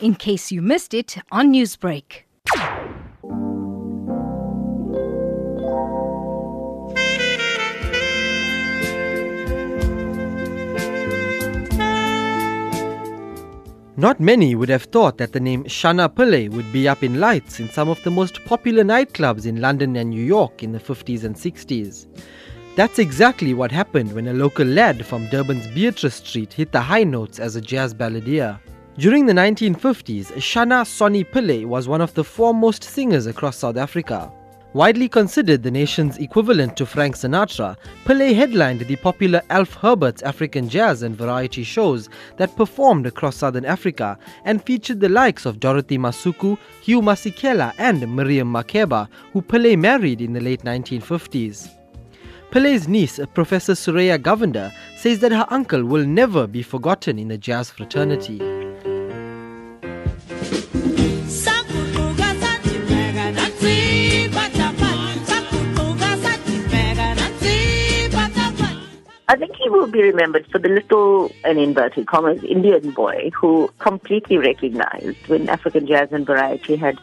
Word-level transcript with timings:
in 0.00 0.14
case 0.14 0.50
you 0.50 0.62
missed 0.62 0.94
it 0.94 1.16
on 1.30 1.52
Newsbreak. 1.52 2.24
Not 13.96 14.18
many 14.18 14.54
would 14.54 14.70
have 14.70 14.84
thought 14.84 15.18
that 15.18 15.34
the 15.34 15.40
name 15.40 15.64
Shunna 15.64 16.08
Pillay 16.08 16.48
would 16.48 16.72
be 16.72 16.88
up 16.88 17.02
in 17.02 17.20
lights 17.20 17.60
in 17.60 17.68
some 17.68 17.90
of 17.90 18.02
the 18.02 18.10
most 18.10 18.42
popular 18.46 18.82
nightclubs 18.82 19.44
in 19.44 19.60
London 19.60 19.94
and 19.96 20.08
New 20.08 20.24
York 20.24 20.62
in 20.62 20.72
the 20.72 20.78
50s 20.78 21.24
and 21.24 21.36
60s. 21.36 22.06
That's 22.76 22.98
exactly 22.98 23.52
what 23.52 23.70
happened 23.70 24.14
when 24.14 24.28
a 24.28 24.32
local 24.32 24.64
lad 24.64 25.04
from 25.04 25.26
Durban's 25.26 25.66
Beatrice 25.66 26.14
Street 26.14 26.54
hit 26.54 26.72
the 26.72 26.80
high 26.80 27.04
notes 27.04 27.38
as 27.38 27.56
a 27.56 27.60
jazz 27.60 27.92
balladeer. 27.92 28.58
During 28.98 29.24
the 29.24 29.32
1950s, 29.32 30.32
Shunna 30.32 30.84
Sonny 30.84 31.22
Pillay 31.24 31.64
was 31.64 31.86
one 31.86 32.00
of 32.00 32.12
the 32.14 32.24
foremost 32.24 32.82
singers 32.82 33.26
across 33.26 33.56
South 33.56 33.76
Africa. 33.76 34.32
Widely 34.72 35.08
considered 35.08 35.62
the 35.62 35.70
nation's 35.70 36.18
equivalent 36.18 36.76
to 36.76 36.84
Frank 36.84 37.16
Sinatra, 37.16 37.76
Pillay 38.04 38.34
headlined 38.34 38.80
the 38.80 38.96
popular 38.96 39.42
Alf 39.48 39.74
Herbert's 39.74 40.22
African 40.22 40.68
jazz 40.68 41.02
and 41.02 41.16
variety 41.16 41.62
shows 41.62 42.08
that 42.36 42.56
performed 42.56 43.06
across 43.06 43.36
southern 43.36 43.64
Africa 43.64 44.18
and 44.44 44.62
featured 44.62 45.00
the 45.00 45.08
likes 45.08 45.46
of 45.46 45.60
Dorothy 45.60 45.96
Masuku, 45.96 46.58
Hugh 46.82 47.00
Masekela, 47.00 47.72
and 47.78 48.14
Miriam 48.14 48.52
Makeba, 48.52 49.08
who 49.32 49.40
Pillay 49.40 49.78
married 49.78 50.20
in 50.20 50.32
the 50.32 50.40
late 50.40 50.62
1950s. 50.62 51.70
Pillay's 52.50 52.88
niece, 52.88 53.20
Professor 53.34 53.74
Suraya 53.74 54.18
Govender, 54.18 54.72
says 54.96 55.20
that 55.20 55.32
her 55.32 55.46
uncle 55.50 55.84
will 55.84 56.04
never 56.04 56.48
be 56.48 56.62
forgotten 56.62 57.18
in 57.18 57.28
the 57.28 57.38
jazz 57.38 57.70
fraternity. 57.70 58.59
I 69.30 69.36
think 69.36 69.54
he 69.54 69.70
will 69.70 69.86
be 69.86 70.02
remembered 70.02 70.48
for 70.50 70.58
the 70.58 70.68
little, 70.68 71.30
in 71.44 71.56
inverted 71.56 72.08
commas, 72.08 72.42
Indian 72.42 72.90
boy 72.90 73.30
who 73.32 73.72
completely 73.78 74.38
recognized 74.38 75.24
when 75.28 75.48
African 75.48 75.86
jazz 75.86 76.08
and 76.10 76.26
variety 76.26 76.74
had 76.74 76.98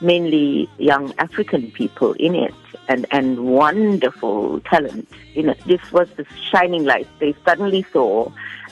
mainly 0.00 0.70
young 0.78 1.12
African 1.18 1.72
people 1.72 2.12
in 2.12 2.36
it 2.36 2.54
and, 2.86 3.04
and 3.10 3.40
wonderful 3.40 4.60
talent. 4.60 5.08
You 5.34 5.42
know, 5.42 5.54
this 5.66 5.80
was 5.90 6.08
the 6.10 6.24
shining 6.52 6.84
light 6.84 7.08
they 7.18 7.34
suddenly 7.44 7.84
saw 7.92 8.30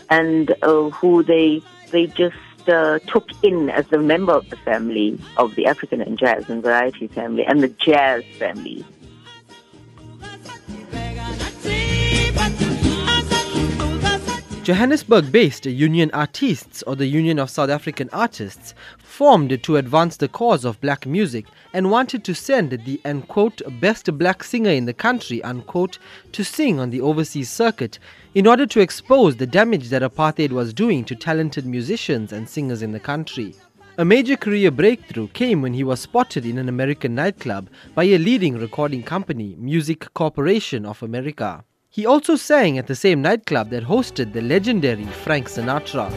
and 0.09 0.55
uh, 0.63 0.91
who 0.91 1.25
they, 1.25 1.63
they 1.91 2.07
just 2.07 2.37
uh, 2.69 3.01
took 3.09 3.29
in 3.43 3.71
as 3.71 3.91
a 3.91 3.99
member 3.99 4.35
of 4.35 4.49
the 4.51 4.57
family 4.59 5.19
of 5.37 5.57
the 5.57 5.67
African 5.67 6.01
and 6.01 6.17
jazz 6.17 6.49
and 6.49 6.63
variety 6.63 7.09
family 7.09 7.45
and 7.45 7.61
the 7.61 7.71
jazz 7.71 8.23
family. 8.39 8.85
Johannesburg 14.63 15.33
based 15.33 15.65
Union 15.65 16.11
Artists, 16.13 16.83
or 16.83 16.95
the 16.95 17.07
Union 17.07 17.39
of 17.39 17.49
South 17.49 17.71
African 17.71 18.11
Artists, 18.13 18.75
formed 18.99 19.63
to 19.63 19.77
advance 19.79 20.19
the 20.19 20.29
cause 20.29 20.67
of 20.67 20.79
black 20.83 21.07
music 21.07 21.47
and 21.73 21.91
wanted 21.91 22.25
to 22.25 22.35
send 22.35 22.71
the 22.71 23.01
unquote, 23.07 23.63
best 23.81 24.19
black 24.19 24.45
singer 24.45 24.71
in 24.71 24.85
the 24.85 24.93
country 24.93 25.43
unquote, 25.43 25.99
to 26.33 26.45
sing 26.45 26.79
on 26.79 26.91
the 26.91 27.01
overseas 27.01 27.49
circuit 27.49 27.99
in 28.35 28.47
order 28.47 28.67
to 28.67 28.81
expose 28.81 29.37
the 29.37 29.47
damage 29.47 29.89
that 29.89 30.03
apartheid 30.03 30.53
was 30.53 30.75
doing 30.75 31.05
to 31.07 31.17
talented 31.17 31.65
musicians 31.65 32.31
and 32.31 32.47
singers 32.47 32.83
in 32.83 32.93
the 32.93 33.01
country. 33.01 33.55
A 33.97 34.05
major 34.05 34.37
career 34.37 34.71
breakthrough 34.71 35.29
came 35.29 35.63
when 35.63 35.73
he 35.73 35.85
was 35.85 36.01
spotted 36.01 36.45
in 36.45 36.59
an 36.59 36.69
American 36.69 37.15
nightclub 37.15 37.71
by 37.95 38.05
a 38.05 38.19
leading 38.19 38.59
recording 38.59 39.03
company, 39.03 39.57
Music 39.59 40.13
Corporation 40.13 40.85
of 40.85 41.03
America. 41.03 41.65
He 41.93 42.07
also 42.07 42.37
sang 42.37 42.79
at 42.79 42.87
the 42.87 42.95
same 42.95 43.21
nightclub 43.21 43.71
that 43.71 43.83
hosted 43.83 44.33
the 44.33 44.41
legendary 44.41 45.07
Frank 45.25 45.49
Sinatra. 45.49 46.09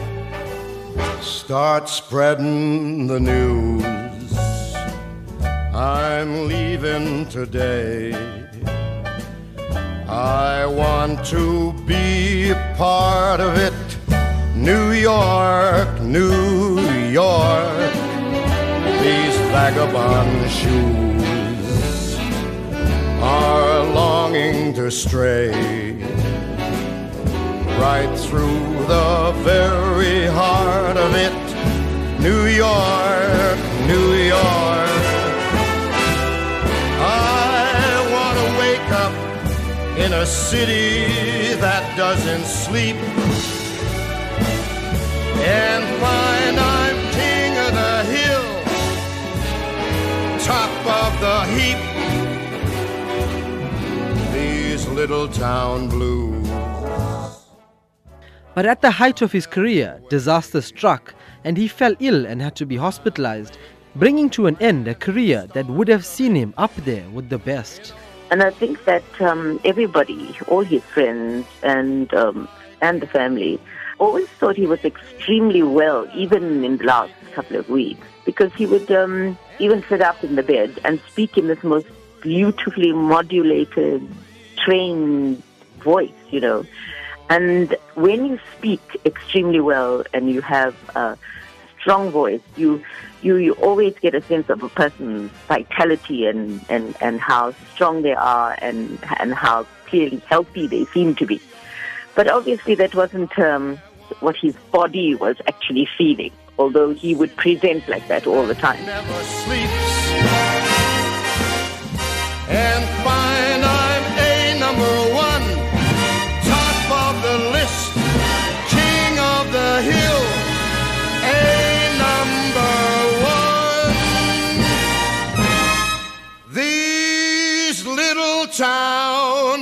Start 1.20 1.88
spreading 1.88 3.08
the 3.08 3.18
news. 3.18 3.84
I'm 5.74 6.46
leaving 6.46 7.26
today. 7.28 8.14
I 10.06 10.64
want 10.64 11.24
to 11.26 11.72
be 11.88 12.50
a 12.50 12.74
part 12.78 13.40
of 13.40 13.56
it. 13.58 13.74
New 14.54 14.92
York, 14.92 16.00
New 16.02 16.78
York. 17.10 17.92
These 19.02 19.36
vagabond 19.50 20.50
shoes 20.52 22.16
are 23.20 23.63
longing 24.34 24.74
to 24.74 24.90
stray 24.90 25.52
right 27.78 28.12
through 28.18 28.58
the 28.86 29.32
very 29.44 30.26
heart 30.26 30.96
of 30.96 31.14
it. 31.14 31.32
New 32.20 32.46
York, 32.46 33.58
New 33.86 34.14
York. 34.14 34.90
I 37.00 38.08
want 38.14 38.36
to 38.42 38.48
wake 38.58 38.90
up 39.04 39.14
in 39.98 40.12
a 40.12 40.26
city 40.26 41.54
that 41.60 41.96
doesn't 41.96 42.44
sleep 42.44 42.96
and 45.46 45.84
find 46.02 46.58
I'm 46.58 46.98
king 47.18 47.52
of 47.66 47.72
the 47.82 47.96
hill, 48.14 48.46
top 50.40 50.72
of 50.86 51.20
the 51.20 51.38
heap. 51.54 51.93
Little 55.04 55.28
town 55.28 55.86
blues. 55.86 56.48
But 58.54 58.64
at 58.64 58.80
the 58.80 58.90
height 58.90 59.20
of 59.20 59.32
his 59.32 59.46
career, 59.46 60.00
disaster 60.08 60.62
struck 60.62 61.14
and 61.44 61.58
he 61.58 61.68
fell 61.68 61.94
ill 62.00 62.24
and 62.24 62.40
had 62.40 62.56
to 62.56 62.64
be 62.64 62.76
hospitalized, 62.78 63.58
bringing 63.96 64.30
to 64.30 64.46
an 64.46 64.56
end 64.62 64.88
a 64.88 64.94
career 64.94 65.46
that 65.52 65.66
would 65.66 65.88
have 65.88 66.06
seen 66.06 66.34
him 66.34 66.54
up 66.56 66.74
there 66.86 67.06
with 67.10 67.28
the 67.28 67.36
best. 67.36 67.92
And 68.30 68.42
I 68.42 68.48
think 68.48 68.86
that 68.86 69.04
um, 69.20 69.60
everybody, 69.62 70.34
all 70.48 70.64
his 70.64 70.82
friends 70.84 71.46
and 71.62 72.14
um, 72.14 72.48
and 72.80 73.02
the 73.02 73.06
family, 73.06 73.60
always 73.98 74.28
thought 74.38 74.56
he 74.56 74.66
was 74.66 74.82
extremely 74.86 75.62
well, 75.62 76.08
even 76.14 76.64
in 76.64 76.78
the 76.78 76.84
last 76.84 77.12
couple 77.34 77.56
of 77.58 77.68
weeks, 77.68 78.06
because 78.24 78.54
he 78.54 78.64
would 78.64 78.90
um, 78.90 79.36
even 79.58 79.84
sit 79.86 80.00
up 80.00 80.24
in 80.24 80.36
the 80.36 80.42
bed 80.42 80.80
and 80.82 80.98
speak 81.10 81.36
in 81.36 81.48
this 81.48 81.62
most 81.62 81.88
beautifully 82.22 82.94
modulated, 82.94 84.00
trained 84.64 85.42
voice, 85.80 86.12
you 86.30 86.40
know. 86.40 86.64
And 87.30 87.76
when 87.94 88.26
you 88.26 88.38
speak 88.56 88.80
extremely 89.04 89.60
well 89.60 90.04
and 90.12 90.30
you 90.30 90.40
have 90.42 90.74
a 90.94 91.16
strong 91.80 92.10
voice, 92.10 92.40
you 92.56 92.82
you, 93.22 93.36
you 93.36 93.52
always 93.54 93.94
get 94.00 94.14
a 94.14 94.20
sense 94.20 94.50
of 94.50 94.62
a 94.62 94.68
person's 94.68 95.30
vitality 95.48 96.26
and, 96.26 96.62
and, 96.68 96.94
and 97.00 97.18
how 97.20 97.52
strong 97.72 98.02
they 98.02 98.12
are 98.12 98.54
and 98.60 98.98
and 99.18 99.32
how 99.32 99.66
clearly 99.86 100.18
healthy 100.26 100.66
they 100.66 100.84
seem 100.86 101.14
to 101.16 101.26
be. 101.26 101.40
But 102.14 102.28
obviously 102.28 102.74
that 102.76 102.94
wasn't 102.94 103.36
um, 103.38 103.78
what 104.20 104.36
his 104.36 104.54
body 104.70 105.14
was 105.14 105.36
actually 105.48 105.88
feeling, 105.96 106.32
although 106.58 106.92
he 106.92 107.14
would 107.14 107.34
present 107.36 107.88
like 107.88 108.06
that 108.08 108.26
all 108.26 108.46
the 108.46 108.54
time. 108.54 108.84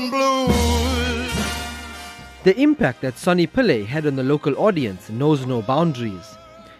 Town 0.02 0.10
blues. 0.10 1.32
The 2.44 2.60
impact 2.60 3.02
that 3.02 3.18
Sonny 3.18 3.46
Pillay 3.46 3.86
had 3.86 4.06
on 4.06 4.16
the 4.16 4.22
local 4.22 4.56
audience 4.58 5.08
knows 5.10 5.46
no 5.46 5.62
boundaries. 5.62 6.36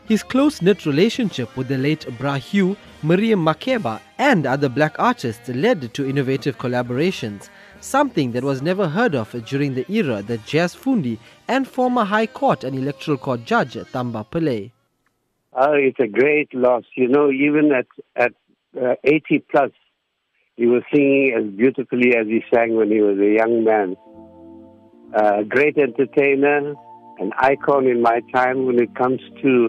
His 0.07 0.23
close 0.23 0.61
knit 0.61 0.85
relationship 0.85 1.57
with 1.57 1.69
the 1.69 1.79
late 1.79 2.07
Bra 2.19 2.35
Hugh, 2.35 2.77
Miriam 3.03 3.45
Makeba, 3.45 4.01
and 4.19 4.47
other 4.47 4.69
black 4.69 4.99
artists 4.99 5.49
led 5.49 5.95
to 5.95 6.09
innovative 6.09 6.59
collaborations, 6.59 7.49
something 7.81 8.33
that 8.33 8.43
was 8.43 8.61
never 8.61 8.89
heard 8.89 9.15
of 9.15 9.31
during 9.47 9.75
the 9.75 9.91
era 9.91 10.23
that 10.23 10.45
Jazz 10.45 10.75
Fundi 10.75 11.19
and 11.47 11.69
former 11.69 12.05
High 12.05 12.27
Court 12.27 12.65
and 12.65 12.77
Electoral 12.77 13.19
Court 13.19 13.45
Judge 13.45 13.75
Thumba 13.75 14.27
Pillay. 14.27 14.73
Oh, 15.53 15.75
it's 15.75 16.01
a 16.01 16.09
great 16.09 16.53
loss. 16.55 16.85
You 16.97 17.09
know, 17.09 17.31
even 17.31 17.73
at 17.73 17.87
at 18.17 18.33
uh, 18.81 18.95
80 19.05 19.45
plus, 19.51 19.71
he 20.63 20.69
was 20.69 20.85
singing 20.95 21.35
as 21.37 21.45
beautifully 21.57 22.15
as 22.15 22.29
he 22.29 22.41
sang 22.55 22.77
when 22.77 22.89
he 22.89 23.01
was 23.01 23.19
a 23.19 23.33
young 23.35 23.65
man. 23.65 23.97
A 25.13 25.43
great 25.43 25.77
entertainer, 25.77 26.75
an 27.19 27.33
icon 27.37 27.89
in 27.89 28.01
my 28.01 28.21
time 28.33 28.67
when 28.67 28.79
it 28.79 28.95
comes 28.95 29.21
to 29.43 29.69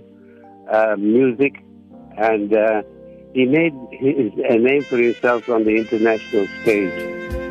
uh, 0.71 0.95
music, 0.95 1.55
and 2.15 2.55
uh, 2.55 2.83
he 3.33 3.45
made 3.45 3.73
his, 3.89 4.33
a 4.47 4.59
name 4.59 4.83
for 4.83 4.97
himself 4.97 5.49
on 5.49 5.63
the 5.63 5.75
international 5.75 6.45
stage. 6.61 7.42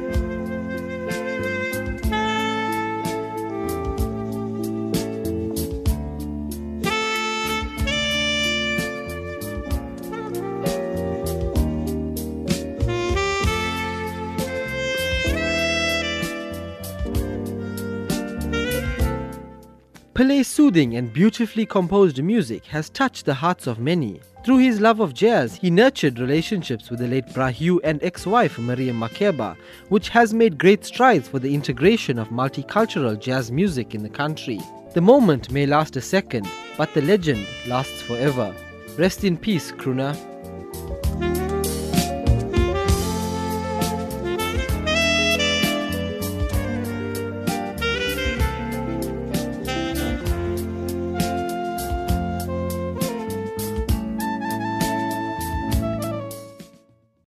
Soothing 20.52 20.96
and 20.96 21.14
beautifully 21.14 21.64
composed 21.64 22.22
music 22.22 22.66
has 22.66 22.90
touched 22.90 23.24
the 23.24 23.32
hearts 23.32 23.66
of 23.66 23.78
many. 23.78 24.20
Through 24.44 24.58
his 24.58 24.82
love 24.82 25.00
of 25.00 25.14
jazz, 25.14 25.56
he 25.56 25.70
nurtured 25.70 26.18
relationships 26.18 26.90
with 26.90 26.98
the 26.98 27.08
late 27.08 27.32
Bra 27.32 27.50
and 27.84 28.02
ex-wife 28.02 28.58
Maria 28.58 28.92
Makeba, 28.92 29.56
which 29.88 30.10
has 30.10 30.34
made 30.34 30.58
great 30.58 30.84
strides 30.84 31.26
for 31.26 31.38
the 31.38 31.54
integration 31.54 32.18
of 32.18 32.28
multicultural 32.28 33.18
jazz 33.18 33.50
music 33.50 33.94
in 33.94 34.02
the 34.02 34.10
country. 34.10 34.60
The 34.92 35.00
moment 35.00 35.50
may 35.50 35.64
last 35.64 35.96
a 35.96 36.02
second, 36.02 36.46
but 36.76 36.92
the 36.92 37.00
legend 37.00 37.46
lasts 37.66 38.02
forever. 38.02 38.54
Rest 38.98 39.24
in 39.24 39.38
peace, 39.38 39.72
crooner. 39.72 40.14